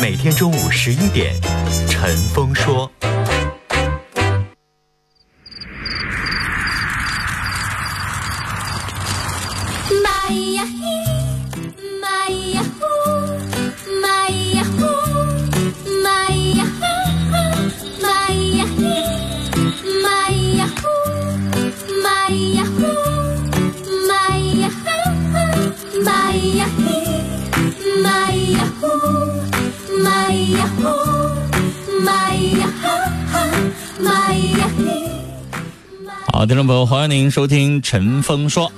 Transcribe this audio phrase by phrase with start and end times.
[0.00, 1.34] 每天中午十一点，
[1.88, 2.90] 陈峰说。
[37.14, 38.68] 欢迎收听《陈峰说》。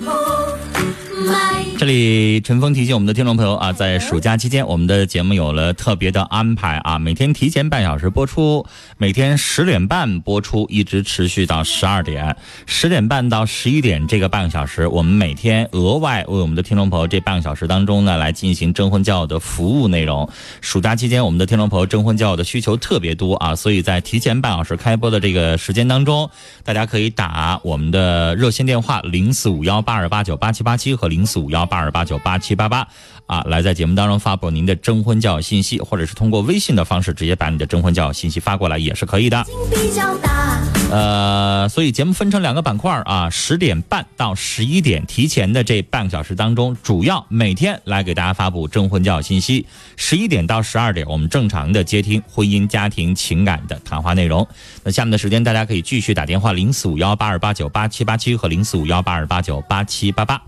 [1.78, 8.64] 这里陈峰提醒我们的听众朋友啊，在暑假期间，我们的节目有了特别的安排啊，每天提前半小时播出，
[8.96, 20.26] 每天十点半播出，一直持续到十二点，十点半到十一点这个半个小时，我们每天额外为我们的听众朋友这半个小时当中呢，来进行征婚交友的服务内容。
[20.62, 26.30] 暑假期间，我们的听众朋友征婚交友的需求特别多啊，所以在提前半小时开播的这个时间当中，
[26.64, 31.66] 大家可以打我们的热线电话零四五幺八二八九八七八七和零四五幺。
[31.66, 32.86] 八二八九八七八八
[33.26, 39.44] 啊，来在节目当中发布您的征婚交友信息，或者是通过微信的方式直接把你的征婚交友信息发过来也是可以的。
[40.92, 49.66] 呃，所以节目分成两个板块啊，十点半到十一点提前的这半个小时当中，主要每天来给大家发布征婚交友信息；
[49.96, 54.46] 十一点到十二点，我们正常的接听婚姻家庭情感的谈话内容。
[54.84, 60.40] 那下面的时间，大家可以继续打电话零四五幺八二八九八七八七和零四五幺八二八九八七八八。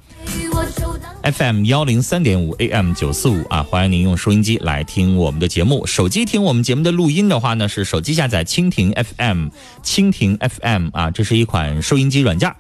[1.22, 5.86] FM 幺零三点五 AM 九四五啊，欢迎您用收音机来听我们的节目。
[5.86, 9.48] 手机听我们节目的录音的话呢，是手机下载蜻蜓 FM，
[9.82, 12.54] 蜻蜓 FM 啊，这是一款收音机软件。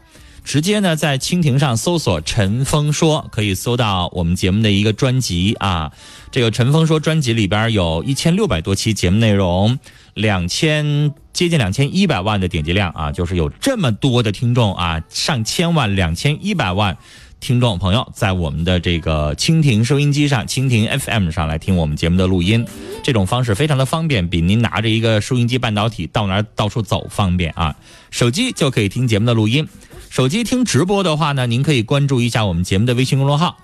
[0.44, 5.92] 直接呢在蜻蜓上搜索“陈峰说”，可以搜到我们节目的一个专辑啊。
[6.30, 9.78] 这个“陈峰说”专辑里边有一千六百多期节目内容，
[10.14, 16.96] 两千接近两千一百万的点击量啊，就是有这么多的听众啊，上千万、两千一百万。
[17.40, 22.66] 听众朋友，在我们的这个蜻蜓收音机上、蜻蜓 FM 上来听我们节目的录音，
[23.02, 27.76] 这种方式非常的方便，比您拿着一个收音机半导体到哪儿到处走方便啊。
[28.10, 29.68] 手机就可以听节目的录音，
[30.10, 33.56] 手机听直播的话呢，您可以关注一下我们节目的微信公众号，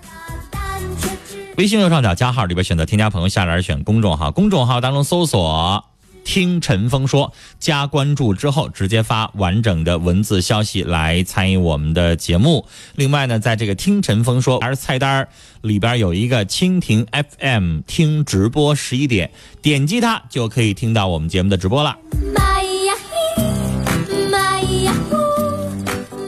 [1.56, 5.94] 微信右上角加号里边选择添加朋友，下栏选公众号，公众号当中搜索。
[6.24, 12.66] 听陈峰说，加关注之后直接发完整的文字消息来参与我们的节目。
[12.94, 15.28] 另外呢，在这个听陈峰说，还是菜单
[15.60, 17.06] 里边有一个蜻蜓
[17.38, 19.30] FM 听直播十一点，
[19.62, 21.96] 点击它就可以听到我们节目的直播了。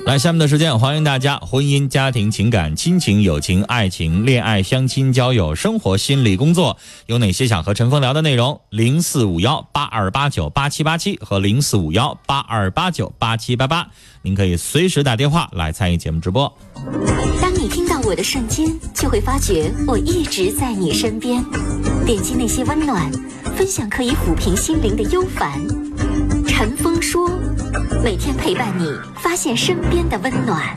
[0.07, 8.61] 来，下面的时间，欢迎大家，婚姻、家庭、情感、亲情、友情、爱情、恋爱、相亲、交友、生活、心理、工作，有哪些想和陈峰聊的内容？
[8.71, 13.89] 零四五幺八二八九八七八七和零四五幺八二八九八七八八，
[14.23, 16.57] 您可以随时打电话来参与节目直播。
[17.43, 21.45] 当你听到我的瞬间，就会发觉我一直在你身边。
[22.07, 23.11] 点击那些温暖，
[23.57, 25.61] 分享可以抚平心灵的忧烦。
[26.47, 27.29] 陈峰说
[28.03, 30.75] ：“每天陪伴你，发现身边的温暖。”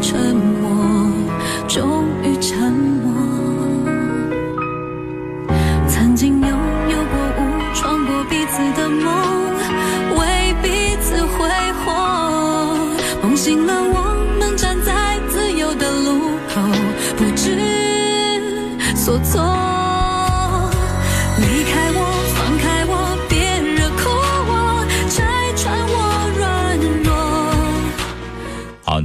[0.00, 0.68] 沉默。
[1.66, 3.17] 终于沉默。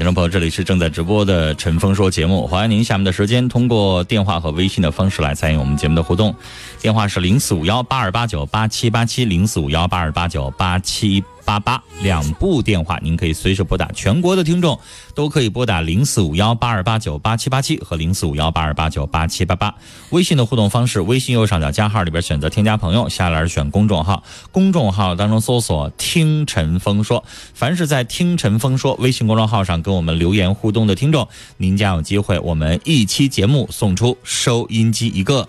[0.04, 6.36] 听众朋友，这里是正在直播的陈峰说节目，欢迎您下面的时间通过电话和微信的方式来参与我们节目的互动。
[6.82, 13.92] 电话是零四五幺八二八九八七八七零四五幺八二八九八七八八两部电话，您可以随时拨打。
[13.92, 14.80] 全国的听众
[15.14, 19.74] 都可以拨打零四五幺八二八九八七八七和零四五幺八二八九八七八八。
[20.10, 27.24] 微信的互动方式，微信右上角加号里边选择添加朋友，下栏选公众号，公众号当中搜索“听陈峰说”。
[27.54, 35.48] 凡是在“听陈峰说”微信公众号上跟我们留言互动的听众，您将有机会我们一期节目送出收音机一个。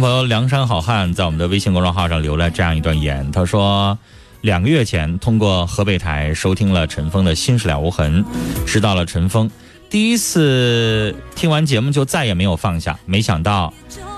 [0.00, 3.98] 朋友梁山好汉在我们的微信公众号上留了这样一段言，他说。
[4.42, 8.24] 两个月前，通过河北台收听了陈峰的《心事了无痕》，
[8.64, 9.50] 知道了陈峰。
[9.90, 13.74] 第一次听完节目就再也没有放下，没想到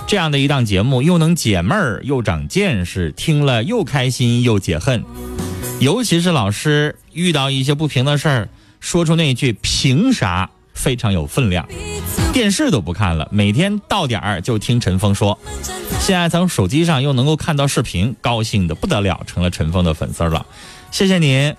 [0.07, 5.03] 这样的一档节目又能解闷儿又长见识，听了又开心又解恨。
[5.81, 8.49] 尤其是老师遇到一些不平的事儿，
[8.81, 11.67] 说出那句“凭啥”非常有分量。
[12.32, 15.38] 电视都不看了，每天到点儿就听陈峰说。
[16.00, 20.47] 现在从手机上又能够看到视频，高兴的不得了，成了陈峰的粉丝了。
[20.91, 21.55] 谢谢您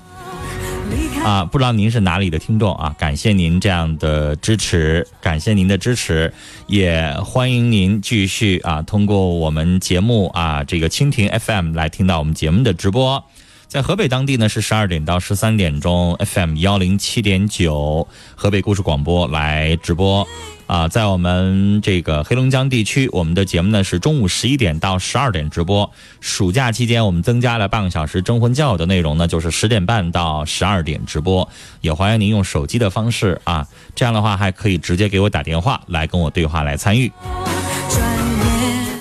[1.23, 1.43] 啊！
[1.43, 2.95] 不知道您是哪里的听众啊？
[2.97, 6.33] 感谢您这样的支持，感谢您的支持，
[6.67, 13.23] 也欢迎您继续啊，通过我们节目啊，这个蜻蜓 FM 来听到我们节目的直播。
[13.69, 20.27] 在河北当地呢是十二点到十三点钟，FM 幺零七点九河北故事广播来直播。
[20.65, 25.91] 啊，在我们这个黑龙江地区，我们的节目呢是中午十一点到十二点直播。
[26.19, 31.47] 暑假期间，我们增加了半个小时征婚交友的内容呢，就是十点半到十二点直播。
[31.81, 37.11] 也欢迎您用手机的方式啊，这样的话还可以直接给我打电话来跟我对话来参与。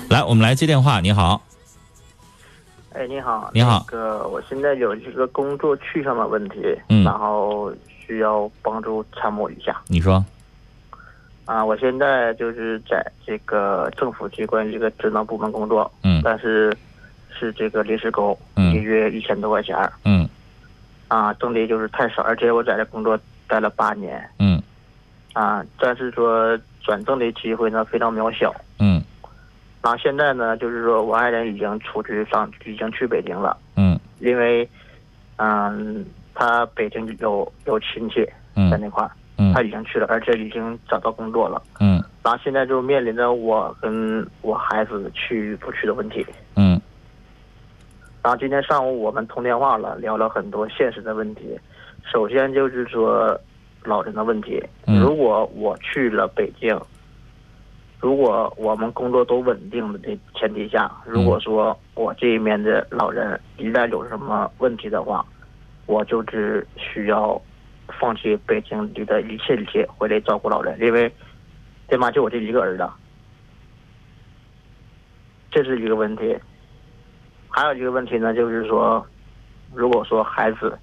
[0.09, 1.01] 来，我们来接电话。
[1.01, 1.41] 你好，
[2.91, 3.85] 哎，你好，你好。
[3.87, 7.03] 那个我现在有一个工作去向的问题，嗯。
[7.03, 9.79] 然后需要帮助参谋一下。
[9.87, 10.23] 你说，
[11.45, 16.21] 啊，我现在就是在这个政府机关这个职能部门工作，嗯。
[16.23, 16.75] 但是
[17.29, 18.73] 是这个临时工，嗯。
[18.73, 19.93] 一个月一千多块钱儿。
[20.03, 20.27] 嗯。
[21.07, 24.27] 啊，挣的就是太少，而且我在这工作待了八年。
[24.39, 24.61] 嗯。
[25.33, 28.53] 啊，但是说转正的机会呢非常渺小。
[29.79, 33.55] 嗯然后现在呢，就是说我爱人已经出去上，已经去北京了。
[33.77, 34.67] 嗯因为，
[35.37, 36.05] 嗯，
[36.35, 41.61] 他北京有有亲戚嗯在那块儿，嗯他已经去了，而且已经找到工作了。
[41.79, 46.25] 嗯然后现在就面临着我跟我孩子去不去的问题。
[46.57, 46.79] 嗯
[48.21, 51.57] 然后今天上午我们通电话了，聊了很多现实的问题。
[52.03, 53.39] 首先就是说
[53.85, 56.77] 老人的问题，嗯如果我去了北京，
[57.99, 65.25] 如果我们工作都稳定的前提下，如果说我这一面的老人一旦有什么问题的话，
[65.85, 67.39] 我就只需要
[67.99, 71.11] 放弃北京里的一切一切，回来照顾老人，因为
[71.89, 72.89] 对妈就我这一个儿子，
[75.51, 76.37] 这是一个问题。
[77.49, 79.05] 还有一个问题呢，就是说，
[79.73, 80.77] 如果说孩子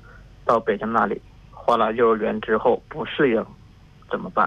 [0.44, 1.18] 到北京那里
[1.50, 3.42] 换了幼儿园之后不适应，
[4.10, 4.46] 怎么办？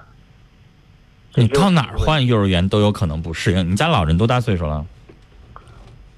[1.36, 3.72] 你到哪儿换幼儿园都有可能不适应。
[3.72, 4.86] 你家老人多大岁数了？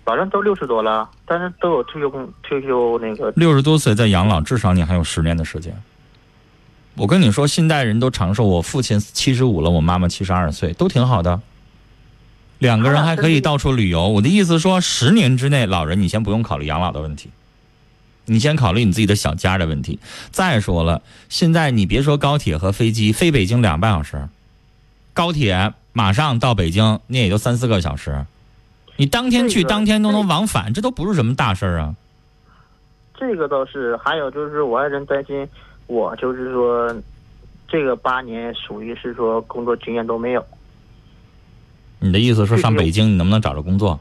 [0.06, 5.74] 老人都六十多了，但是都有退休工退休那个六十多岁在养老，至少你还有十年的时间。
[6.96, 8.46] 我跟你说，现代人都长寿。
[8.46, 11.40] 我父亲七十五了，我妈妈七十二岁，都挺好的。
[12.58, 14.10] 两个人还可以到处旅游。
[14.10, 17.30] 我的意思说，十年之内，老人你先不用考虑养老的问题，
[18.26, 20.00] 你先考虑你自己的小家的问题。
[20.32, 24.28] 再说了，现在你别说高铁和飞机，飞北京两个半小时，
[25.14, 28.26] 高铁马上到北京，那也就三四个小时。
[28.98, 31.96] 你当天去，这个当天都能往返，这都不是什么大事儿啊。
[33.18, 35.48] 这个倒是，还有就是我爱人担心
[35.88, 36.96] 我，就是说
[37.68, 40.46] 这个八年属于是说工作经验都没有。
[42.00, 44.00] 你的意思说上北京，你能不能找着工作？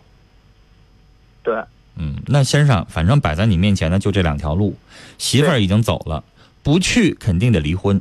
[1.43, 1.55] 对，
[1.97, 4.76] 嗯，那先生，反正摆在你面前的就这两条路，
[5.19, 6.25] 媳妇儿已经走了，
[6.62, 8.00] 不去肯定得离婚，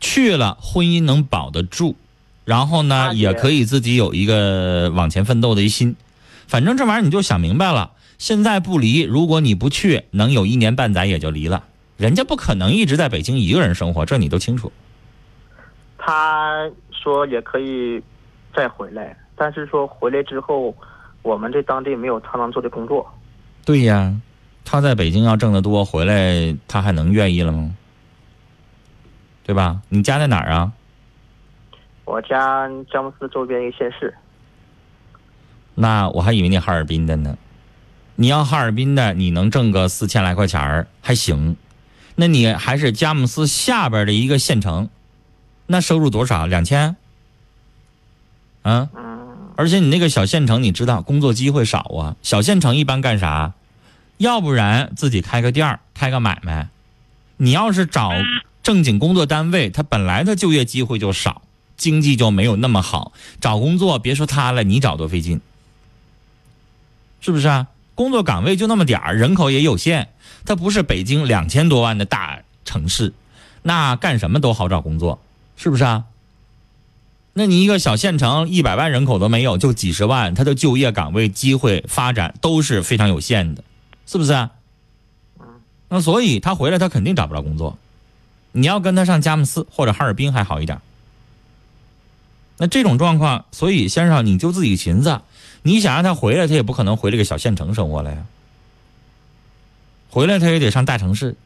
[0.00, 1.96] 去了婚姻能保得住，
[2.44, 5.96] 然后呢，也也可以自己有一个往前奋斗的一心。
[6.46, 11.64] 反正这玩意儿你就想明白了，现在不离，如果你不去，能有一年半载也就离了。
[11.96, 14.72] 人家不可能一直在北京一个人生活，这你都清楚。
[15.98, 18.00] 他说也可以
[18.56, 20.74] 再回来，但是说回来之后，
[21.22, 23.06] 我们这当地没有他能做的工作。
[23.64, 24.14] 对呀，
[24.64, 27.74] 他在北京要挣得多，回来他还能愿意了吗？
[29.48, 29.80] 对吧？
[29.88, 30.70] 你家在哪儿啊？
[32.04, 34.14] 我家佳木斯周边一个县市，
[35.74, 37.38] 那我还以为你哈尔滨的呢。
[38.16, 41.56] 你要哈尔滨的，你能挣个四千来块钱儿还行。
[42.14, 44.90] 那你还是佳木斯下边的一个县城，
[45.66, 46.44] 那收入多少？
[46.44, 46.96] 两千？
[48.60, 48.90] 啊？
[48.94, 52.16] 嗯，而且你那个小县城，你知道工作机会少啊。
[52.20, 53.54] 小县城一般干啥？
[54.18, 56.68] 要不然自己开个店儿，开个买卖。
[57.38, 58.12] 你要是找
[58.68, 61.40] 正经工作单位，他本来的就业机会就少，
[61.78, 63.12] 经济就没有那么好。
[63.40, 65.40] 找工作别说他了，你找多费劲，
[67.22, 67.68] 是不是啊？
[67.94, 70.10] 工作岗位就那么点儿，人口也有限，
[70.44, 73.14] 他不是北京两千多万的大城市，
[73.62, 75.18] 那干什么都好找工作，
[75.56, 76.04] 是不是啊？
[77.32, 83.64] 那你一个小县城，一百万人口都没有，就几十万，他的就业岗位、机会、发展都是非常有限的，
[84.06, 84.50] 是不是啊？
[85.88, 87.78] 那所以他回来，他肯定找不着工作。
[88.52, 90.80] 你要跟他上佳木斯或者哈尔滨还好一点。
[92.58, 95.20] 那这种状况，所以先生你就自己寻思，
[95.62, 98.26] 你想让他回来，他也不可能回这个小县城生活了呀。
[100.10, 101.36] 回来他也得上大城市，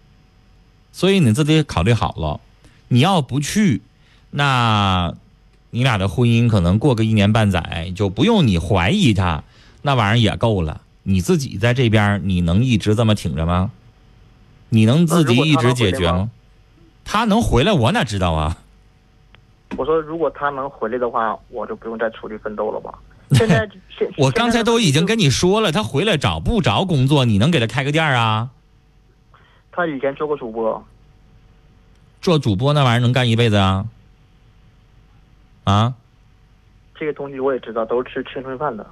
[0.92, 2.40] 所以你自己考虑好了，
[2.88, 3.82] 你要不去，
[4.30, 5.14] 那
[5.70, 9.44] 你俩的婚姻可能过个一年半载就不用你怀疑他，
[9.82, 10.80] 那玩意儿也够了。
[11.02, 13.70] 你自己在这边，你能一直这么挺着吗？
[14.70, 16.30] 你能自己一直解决吗？
[17.04, 18.58] 他能回来，我哪知道啊？
[19.76, 22.92] 我说如果他能回来的话，我就不用再出去奋斗了吧？
[23.32, 28.50] 现在现我刚才都已经跟你说了，他回来找不着工作，你能给他开个店啊？
[29.70, 30.84] 他以前做过主播，
[32.20, 33.86] 做主播那玩意儿能干一辈子啊？
[35.64, 35.94] 啊？
[36.94, 38.86] 这个东西我也知道，都是吃青春饭的。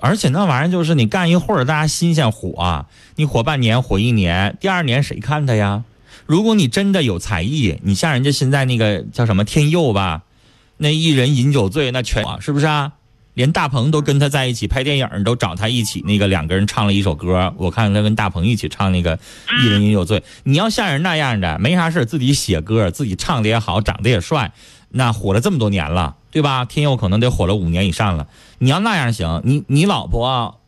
[0.00, 5.84] 而且那玩意儿就是你干一会儿，大家新鲜火，你火半年火一年，第二年谁看他呀？
[6.32, 10.22] 如果你真的有才艺，你像人家现在那个叫什么天佑吧，
[10.78, 12.92] 那一人饮酒醉，那全是不是啊？
[13.34, 19.18] 连大鹏都跟他在一起拍电影，都找他一起那个两个人唱了一首歌，我看他跟大鹏一起唱那个
[19.62, 20.20] 《一人饮酒醉》。
[20.44, 24.54] 你要像人那样的，没啥事自己写歌，自己唱的也好，长得也帅，
[24.88, 26.64] 那火了这么多年了，对吧？
[26.64, 28.26] 天佑可能得火了五年以上了。
[28.56, 30.58] 你要那样行，你你老婆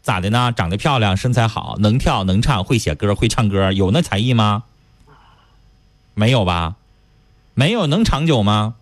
[0.00, 0.54] 咋的呢？
[0.56, 4.62] 长得漂亮，身材好，能跳能唱，会写歌会唱歌，有那才艺吗？
[6.14, 6.76] 没有吧？
[7.54, 8.74] 没有能长久吗？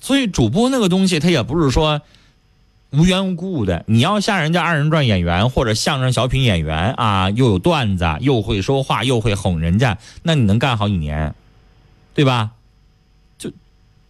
[0.00, 2.00] 所以主播那个东西，它也不是说
[2.90, 3.84] 无缘无故的。
[3.88, 11.34] 你要像人家二人转演员或者相声小品演员啊，又有段子，又会说话，又会哄人家，那你能干好几年，
[12.14, 12.52] 对吧？
[13.36, 13.50] 就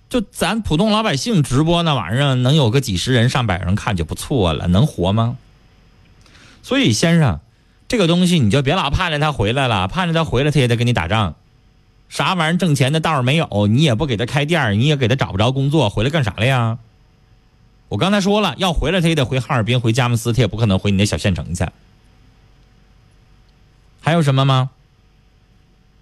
[0.09, 5.37] 就咱普通老百姓直播那玩意儿，能有个几十人、上百人看就不错了，能活吗？
[6.63, 7.41] 所以先生，
[7.89, 11.35] 这个东西你就别老盼着他回来了，盼着他回来他也得跟你打仗。
[12.11, 16.79] 啥玩意儿挣钱的道儿没有，你也不给他开店儿，你也给他找不着工作，回来干啥了呀？
[17.89, 21.67] 我刚才说了，要回来他也得回哈尔滨、回佳木斯，他也不可能回你那小县城去。
[24.01, 24.71] 还有什么吗？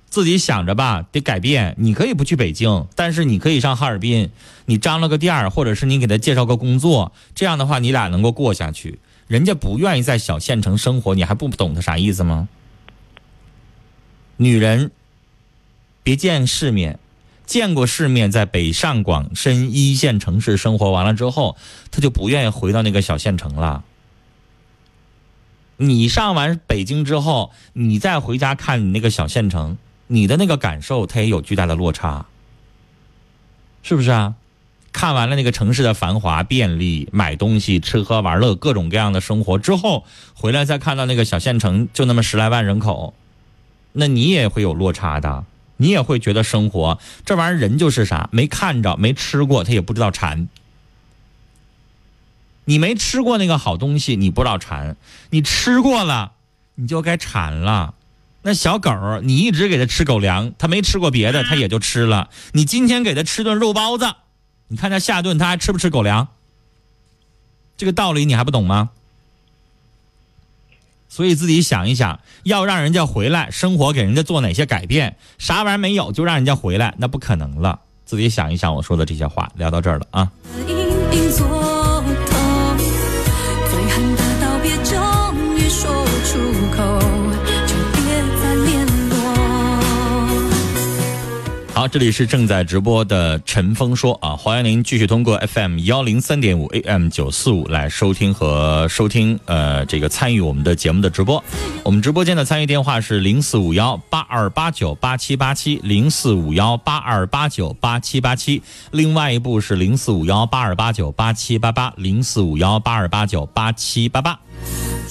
[0.08, 1.74] 自己想着吧，得改变。
[1.78, 4.30] 你可以不去北京，但是你可以上哈尔滨，
[4.64, 8.98] 你张了个店儿，或者是你给他介绍个工作，这样的话你俩能够过下去。
[9.26, 12.48] 人家不愿意在小县城生活，你还不懂他啥意思吗？
[14.36, 14.90] 女人。
[16.02, 17.00] 别见世面，
[17.46, 21.56] 见过世面，在北上广深一线城市生活完了之后，
[21.90, 23.82] 他就不愿意回到那个小县城了。
[25.78, 32.26] 你上完北京之后，你再回家看你那个小县城，你的那个感受，它也有巨大的落差，
[33.82, 34.36] 是不是啊？
[34.96, 43.12] 看完了那个城市的繁华、便利、买东西、吃喝玩乐各种各样的生活之后，回来再看到那个小县城，就那么十来万人口，
[43.92, 45.44] 那你也会有落差的。
[45.76, 50.48] 你也会觉得生活这玩意儿人就是啥，没看着没吃过，他也不知道馋。
[52.64, 54.94] 你没吃过那个好东西，你不知道馋；
[55.28, 56.32] 你吃过了，
[56.76, 57.92] 你就该馋了。
[58.40, 62.30] 那小狗，你一直给它吃狗粮，它没吃过别的，它也就吃了。
[62.52, 64.14] 你今天给它吃顿肉包子，
[64.68, 66.28] 你看他下顿他还吃不吃狗粮？
[67.76, 68.90] 这个道理你还不懂吗？
[71.08, 75.16] 所以自己想一想，要让人家回来生活，给人家做哪些改变？
[75.38, 77.80] 啥玩意儿没有就让人家回来，那不可能了。
[78.04, 79.50] 自己想一想我说的这些话。
[79.56, 80.30] 聊到这儿了啊。
[91.88, 101.42] 这里是正在直播的陈峰说啊，欢迎您继续通过 FM 幺零三点五 AM 九四五来收听和收听呃这个参与我们的节目的直播。
[101.84, 114.36] 我们直播间的参与电话是零四五幺八二八九八七八七零四五幺八二八九八七八七，另外一部是零四五幺八二八九八七八八零四五幺八二八九八七八八，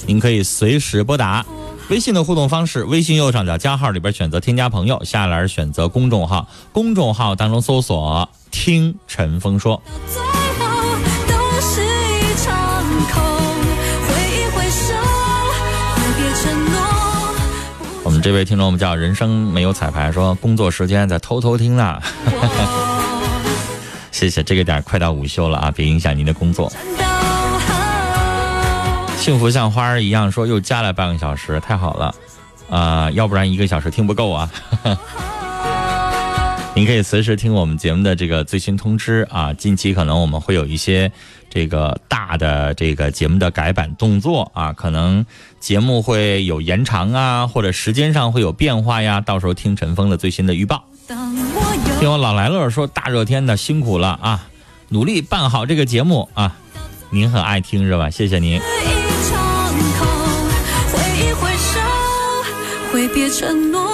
[0.06, 1.44] 您可以随时拨打。
[1.88, 9.80] 微信的互动方式，微信右上角加号里边选择添加朋友，下栏选择公众号，公众号当中搜索“听陈峰说
[10.12, 10.66] 最后
[11.28, 13.22] 都是一场空，
[14.08, 14.94] 挥一挥手，
[15.54, 16.74] 挥别承诺。”。
[18.02, 22.00] 我们这位听众，我们叫人生没有彩排，说工作时间在偷偷听呢。
[24.10, 26.72] 谢谢，这个点快到午休了啊，别影响您的工作。
[29.26, 32.14] 幸福像花儿一样说又加了半个小时，太好了，
[32.70, 34.48] 啊、要不然一个小时听不够啊。
[36.76, 41.10] 您可以随时听我们节目的这个最新通知啊，近期可能我们会有一些
[41.50, 45.26] 这个大的这个节目的改版动作啊，可能
[45.58, 50.84] 节目会有延长啊，或者时间上会有变化呀，到时候听陈峰的最新的预报。
[51.98, 54.46] 听我老来乐说大热天的辛苦了啊，
[54.90, 56.56] 努力办好这个节目啊，
[57.10, 58.08] 您很爱听是吧？
[58.08, 58.60] 谢谢您。
[63.08, 63.84] 别承诺。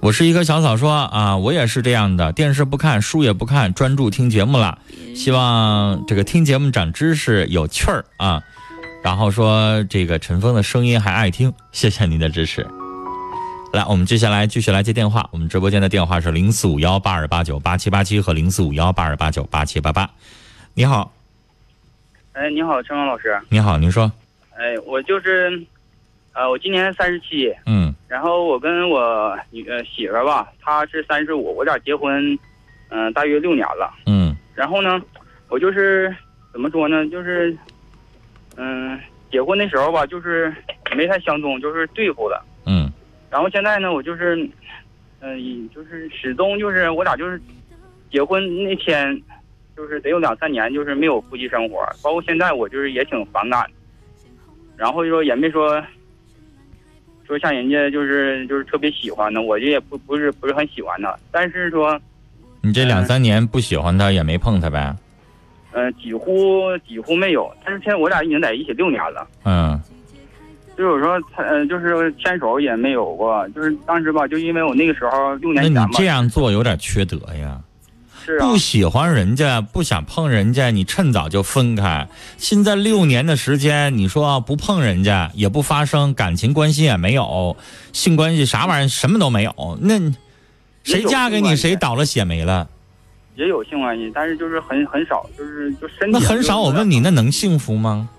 [0.00, 4.78] 我是一棵小草说啊，我也是这样的，电视不看，书也不看，专注听节目了。
[5.14, 8.42] 希望这个听节目长知识，有趣儿啊。
[9.02, 12.66] 然后说这个陈峰的声音还爱听，谢谢您的支持。
[13.72, 15.28] 来，我们接下来继续来接电话。
[15.32, 20.08] 我们直播间的电话是零四五幺八二八九八七八七和零四五幺八二八九八七八八。
[20.74, 21.12] 你好，
[22.32, 23.38] 哎，你好，陈峰老师。
[23.48, 24.10] 你好，您说，
[24.56, 25.62] 哎，我就是，
[26.38, 32.38] 呃，我今年三十七，嗯然后我跟我女呃媳妇儿吧，她是三十五，我俩结婚，
[32.90, 33.92] 嗯、大约六年了。
[34.06, 35.02] 嗯然后呢，
[35.48, 36.14] 我就是
[36.52, 37.52] 怎么说呢，就是，
[38.56, 38.96] 嗯、
[39.32, 40.54] 结婚的时候吧，就是
[40.94, 42.40] 没太相中，就是对付了。
[42.66, 42.88] 嗯
[43.28, 44.48] 然后现在呢，我就是，
[45.18, 47.42] 嗯、就是始终就是我俩就是
[48.12, 49.20] 结婚那天，
[49.76, 53.70] 就是得有两三年，就是没有夫妻生活，包括现在我就是也挺反感的。
[54.76, 55.84] 然后就说也没说，
[57.28, 62.00] 说像人家就是就是特别喜欢的，我这也不不是不是很喜欢他，但是说，
[62.62, 64.96] 你这两三年不喜欢他，也没碰他呗？
[65.72, 67.54] 嗯、几乎几乎没有。
[67.62, 69.28] 但是现在我俩已经在一起六年了。
[69.44, 69.78] 嗯
[70.74, 77.60] 就是说，他呃，就是牵手也没有过，就是当时吧，就因为我那个时候六年前，那你这样做有点缺德呀。
[78.28, 82.06] 是啊不，喜欢人家，不想碰人家，你趁早就分开。
[82.36, 87.56] 现在六年的时间，你说不碰人家，也不发生感情关系也没有，
[87.94, 89.98] 性关系啥玩意儿什么都没有，那
[90.84, 92.68] 谁嫁给你谁倒了血霉了？
[93.34, 96.60] 也有性关系，但是就是很很少，就是就身体那很少。
[96.60, 98.10] 我问，你，那能幸福吗？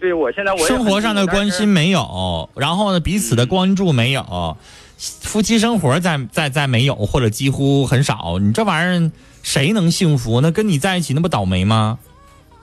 [0.00, 4.56] 对我现在我生活上的关心没有，然后呢，彼此的关注没有，
[4.96, 8.38] 夫妻生活再再再没有，或者几乎很少。
[8.40, 10.40] 你这玩意儿谁能幸福？
[10.40, 11.98] 那跟你在一起那不倒霉吗？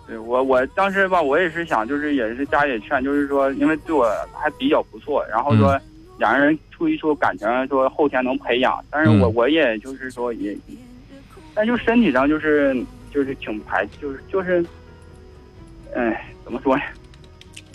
[0.08, 5.82] 对我我当时吧，我也是想，就是也是家里也劝，就是说，因为对我还比较不错，然后说嗯
[6.18, 10.58] 两个人处一处感情，说后天能培养，但是我、嗯我也就是说也，
[11.54, 12.76] 但就身体上就是
[13.14, 14.66] 就是挺排，就是就是，
[15.94, 16.82] 哎，怎么说呢？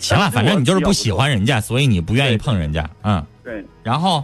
[0.03, 3.25] 行了，反正你就是不喜欢人家，所以你不愿意碰人家，嗯。
[3.41, 4.23] 对，然后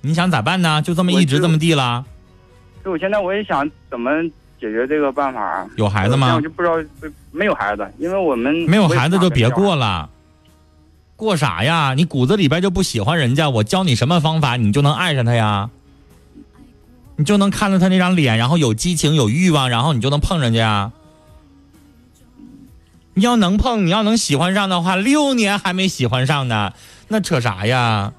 [0.00, 0.80] 你想咋办呢？
[0.80, 2.04] 就这么一直这么地了？
[2.84, 4.10] 就我现在我也想怎么
[4.60, 5.66] 解决这个办法。
[5.76, 6.76] 有孩子吗我我就不知道，
[7.32, 9.86] 没有孩子，因为我们没有孩子就别过了。
[9.86, 10.10] 了。
[11.16, 11.94] 过啥呀？
[11.94, 15.68] 你骨子里边就不喜欢人家，我教你什么方法，你就能爱上他呀？
[17.16, 20.92] 你就能看到他那张脸，然后有激情、有欲望，然后你就能碰人家呀？
[23.18, 26.74] 你要能碰，你要能喜欢上的话，六年还没喜欢上呢，
[27.08, 28.12] 那扯啥呀？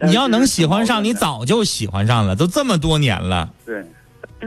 [0.00, 3.84] 你要能喜欢上，你早就喜欢上了，都这么多年了，对，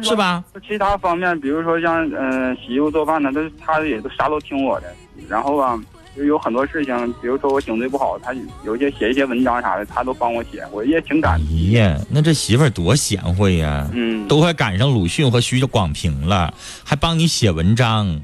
[0.04, 0.14] 是？
[0.18, 0.44] 吧？
[0.68, 4.94] 其他方面，比如说像嗯、呃洗衣服做饭呢，都他也都啥都听我的。
[5.30, 5.80] 然后吧，
[6.16, 11.72] 就有很多事情，比如说我颈椎不好，他有些写一些文章啥的，他都帮我写，我也挺感哎激。
[11.72, 13.90] 呀，那这媳妇儿多贤惠呀！
[13.94, 18.22] 嗯，都快赶上鲁迅和徐广平了，还帮你写文章，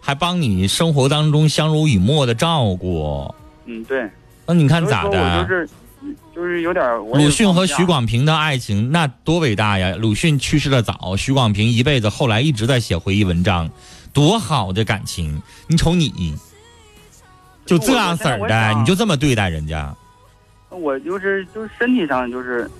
[0.00, 3.34] 还帮你生活当中相濡以沫的照顾。
[3.66, 4.08] 嗯对。
[4.46, 5.48] 那你看咋的就？
[5.48, 5.68] 是，
[6.34, 9.94] 就是有点我鲁迅和许广平的爱情那多伟大呀！
[9.98, 13.70] 鲁迅去世的早，许广平一辈子后来一直在写回忆文章，
[14.12, 15.42] 多好的感情！
[15.66, 16.34] 你瞅你，
[17.66, 19.92] 就这样式儿的，你就这么对待人家，
[20.70, 22.70] 我就是就是身体上就是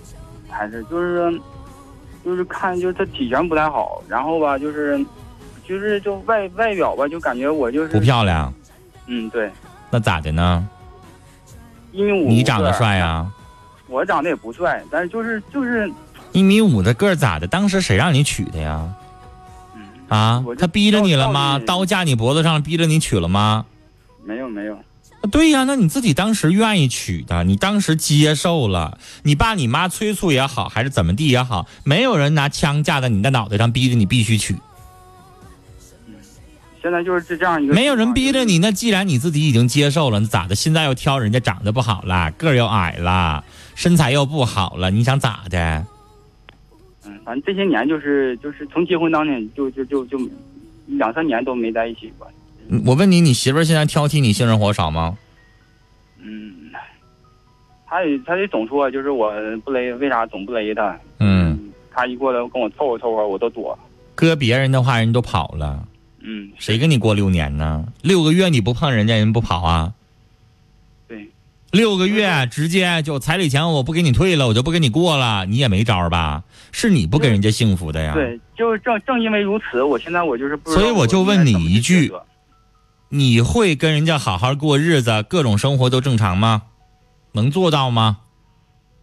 [0.50, 1.40] 还是就是
[2.24, 5.04] 就是看就是他体型不太好，然后吧就是
[5.66, 8.52] 就是就外外表吧就感觉我就是不漂亮，
[9.06, 9.50] 嗯对
[9.90, 10.66] 那咋的呢？
[11.92, 13.24] 一米五你长得帅呀、
[13.86, 15.90] 我长得也不帅，但是就是就是
[16.32, 17.46] 一米五的个儿咋的？
[17.46, 18.86] 当时谁让你娶的呀？
[19.76, 21.60] 嗯啊他逼着你了吗？
[21.64, 23.64] 刀架你脖子上，逼着你娶了吗？
[24.24, 24.80] 没有没有啊
[25.30, 34.54] 对呀，那你自己当时愿意娶的，你当时接受了，你爸你妈催促也好，还是怎么地也好，没有人拿枪架在你的脑袋上逼着你必须娶，
[36.82, 38.58] 现在就是这样一个没有人逼着你。
[38.58, 40.54] 那既然你自己已经接受了，那咋的？
[40.54, 43.42] 现在又挑人家长得不好了，个儿又矮了，
[43.74, 45.87] 身材又不好了，你想咋的？
[47.06, 50.18] 嗯，反正这些年就是就是从结婚当年就就就就
[50.87, 52.30] 两三年都没在一起过。
[52.68, 55.16] 嗯我问你，你媳妇儿现在挑剔你性生活少吗？
[56.22, 56.53] 嗯，
[57.87, 59.33] 她也她也总说就是我
[59.64, 60.98] 不勒，为啥总不勒她？
[61.20, 63.79] 嗯，她一过来跟我凑合凑合，我都躲。
[64.14, 65.87] 搁别人的话，人都跑了，
[66.20, 67.85] 嗯，谁跟你过六年呢？
[68.03, 69.92] 六个月你不碰人家，人不跑啊？
[71.07, 71.29] 对，
[71.70, 76.44] 六个月直接就彩礼钱我不给你退了，我就不跟你过了，你也没招儿吧？
[76.72, 78.14] 是你不给人家幸福的呀？
[78.14, 82.11] 对，就是正正因为如此，我现在我就是所以我就问你一句
[83.14, 86.62] 你会跟人家好好过日子，各种生活都正常吗？
[87.31, 88.18] 能做到吗？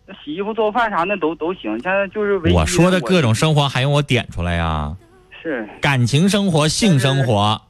[0.05, 1.71] 那洗衣服、做饭啥的都都行。
[1.79, 4.93] 现在就是唯一我说的各种生活还用我点出来呀？
[5.41, 7.61] 是，感情生活、性生活，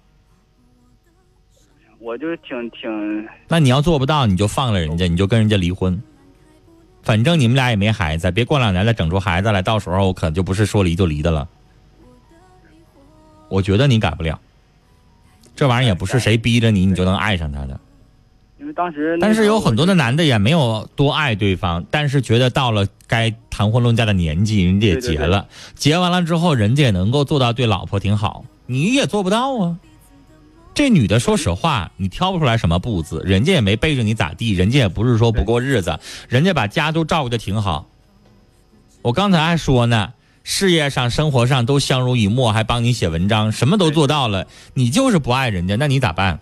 [1.99, 6.01] 我就挺挺那你要做不到，你就放了人家，你就跟人家离婚。
[7.03, 11.47] 反正你们俩也没孩子，别过两年再整出孩子来，到时候可就不是说离就离的了。
[13.47, 14.39] 我觉得你改不了，
[15.55, 17.79] 这玩意儿也不是谁逼着你你就能爱上他的。
[18.59, 29.77] 因为当时但是有很多的男的也没有多爱对方，但是觉得到了该谈婚论嫁的年纪，人家也结了，结完了之后，人家也能够做到对老婆挺好，你也做不到啊。
[30.75, 37.87] 这女的，说实话，你挑不出来什么步子，人家也没背着你咋地，人家也不是说不过日子，人家把家都照顾的挺好。
[39.01, 46.39] 我刚才还说呢，事业上、生活上都相濡以沫，还帮你写文章，什么都做到了，你就是不爱人家，那你咋办？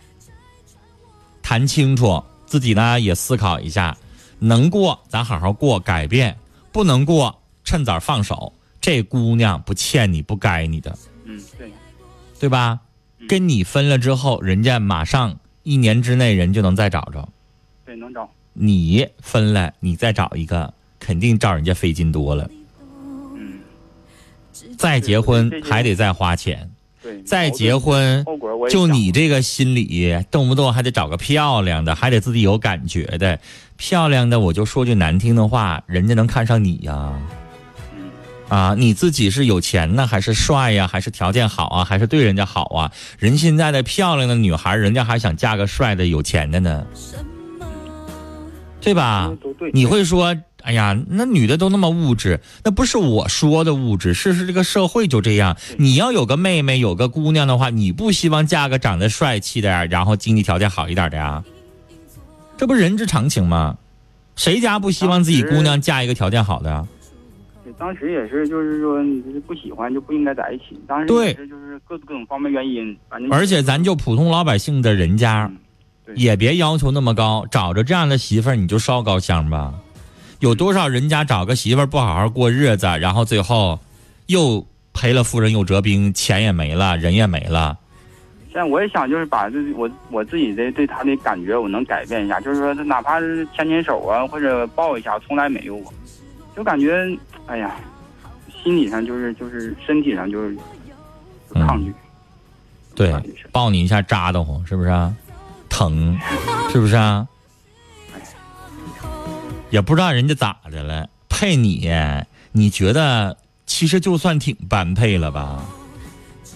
[1.42, 3.98] 谈清楚，自己呢也思考一下，
[4.40, 6.34] 能过咱好好过，改变；
[6.72, 8.54] 不能过，趁早放手。
[8.82, 11.72] 这姑娘不欠你，不该你的，嗯对
[12.40, 12.80] 对吧？
[13.20, 17.28] 嗯跟你分了之后，人家马上一年之内人就能再找着。
[17.86, 22.50] 对能找你分了，你再找一个，肯定照人家费劲多了。
[24.80, 26.70] 嗯再结婚还得再花钱，
[27.04, 28.26] 对再结婚
[28.70, 33.38] 就你这个心理，动不动还得找个漂亮的，还得自己有感觉的。
[33.76, 37.14] 漂亮的，我就说句难听的话，人家能看上你呀、
[37.94, 38.10] 嗯。
[38.48, 42.92] 啊，你自己是有钱呢，还是帅呀，还是条件好啊，还是对人家好啊？
[43.18, 46.86] 人现在的漂亮的女孩，人家还想嫁个帅的、有钱的呢，
[48.82, 49.54] 对吧都？
[49.54, 55.56] 对你会说，哎呀，那女的都那么物质，那不是我说的物质，是是这个社会就这样。
[55.78, 61.44] 你要有个妹妹，有个姑娘的话，你不希望嫁个长得帅气的呀，然后经济条件好一点的呀？
[62.58, 63.78] 这不人之常情吗？
[64.36, 66.88] 谁家不希望自己姑娘嫁一个条件好的呀？
[67.78, 70.78] 当时也是，就是说你不喜欢就不应该在一起。
[70.88, 75.50] 当时对也是就是各各种方面原因，反正而且咱就普通老百姓的人家
[76.16, 79.74] 也别要求那么高，找着这样的媳妇儿你就烧高香吧。
[80.40, 83.78] 有多少人家找个媳妇儿不好好过日子，然后最后
[84.28, 87.78] 又赔了夫人又折兵，钱也没了，人也没了。
[88.46, 95.94] 现在我也想就是把这我我自己的对他的感觉我能改变一下，就是说他哪怕是牵牵手啊或者抱一下，从来没有过，
[96.56, 97.06] 就感觉
[97.46, 97.76] 哎呀，
[98.64, 100.58] 心理上就是就是身体上就是
[101.54, 101.94] 嗯抗拒。
[102.96, 103.14] 对
[103.52, 105.14] 抱你一下扎得慌，是不是啊？
[105.80, 106.20] 疼，
[106.70, 107.26] 是不是啊？
[109.70, 111.90] 也不知道人家咋的了，配你，
[112.52, 115.64] 你觉得其实就算挺般配了吧？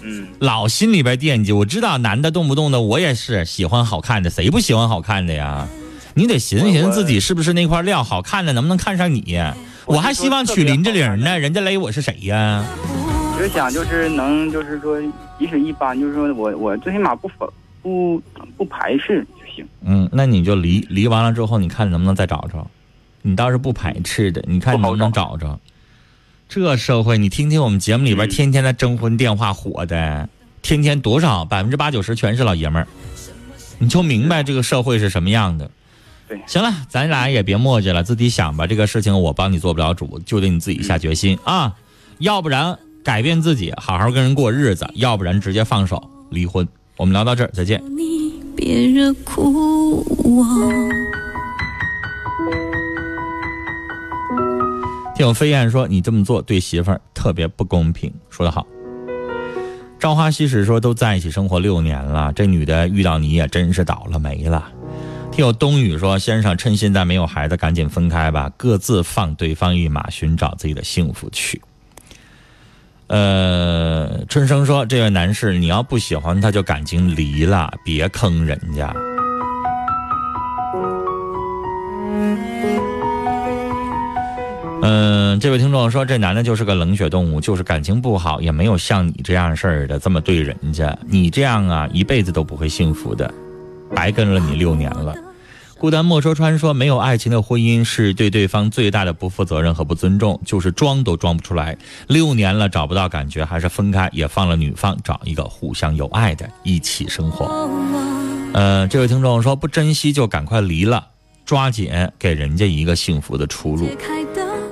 [0.02, 1.54] 嗯，老心里边惦记。
[1.54, 5.70] 我知道男的动不动的，我也是喜欢好看的，谁不喜欢好看的呀？
[6.16, 9.40] 你得寻思寻思自己是不是那块料，好看的能不能看上你？
[9.86, 12.66] 我还希望娶林志玲呢，人家勒我是谁呀？
[13.40, 15.02] 就想就是能就是说，
[15.40, 17.52] 即使一般，就是说我我最起码不否
[17.84, 18.20] 不
[18.58, 19.68] 不排斥就行。
[19.86, 22.66] 嗯，那你就离离完了之后，你看能不能再找着？
[23.22, 25.60] 你倒是不排斥的，你看你能不能找着？
[26.50, 30.28] 这社会，你听听我们节目里边嗯天天的征婚电话火的，
[30.62, 32.88] 天天多少百分之八九十全是老爷们儿，
[33.80, 35.70] 你就明白这个社会是什么样的。
[36.28, 38.68] 对行了，咱俩也别磨叽了，自己想吧。
[38.68, 41.76] 这个事情我帮你做不了主，就得你自己下决心啊，
[42.20, 46.68] 要不然改变自己，好好跟人过日子；要不然直接放手离婚。
[46.96, 47.82] 我们聊到这儿，再见。
[47.98, 50.46] 你别惹哭我。
[55.16, 58.66] 听有飞燕说：“你这么做对媳妇儿特别不公平。”说得好。
[60.00, 64.72] 朝花夕拾说：“都在一起生活六年了，这女的遇到你也真是倒了霉了。”
[65.32, 71.60] 听有冬雨说：“先生，趁现在没有孩子，赶紧分开吧，各自放对方一马，寻找自己的幸福去。”
[73.08, 78.94] 呃，春生说：“这位男士，你要不喜欢他，就赶紧离了，别坑人家。”
[84.86, 90.98] 嗯，这位听众说，这男的就是个冷血动物，就是感情不好，也没有像你这样事儿的这么对人家。
[91.08, 93.34] 你这样啊，一辈子都不会幸福的，
[93.96, 95.16] 白跟了你六年了。
[95.84, 101.78] 孤单莫说穿说，没有爱情的婚姻是对对方最大的不负责任和不尊重，就是装都装不出来。
[102.08, 107.70] 六年了找不到感觉，还是分开，也放了女方找一个互相有爱的一起生活。
[108.54, 111.06] 呃，这位听众说，不珍惜就赶快离了，
[111.44, 113.86] 抓紧给人家一个幸福的出路。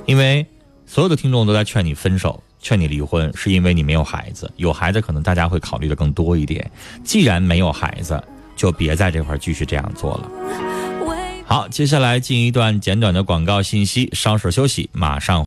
[0.06, 0.46] 因为
[0.86, 4.50] 所有的听众都在劝你分手、劝你离婚，是因为你没有孩子。
[4.56, 6.70] 有孩子，可能大家会考虑的更多一点。
[7.04, 8.18] 既然没有孩子，
[8.56, 10.30] 就别在这块继续这样做了。
[11.52, 15.40] 好，接下来进一段简短的广告信息，稍事休息，马上。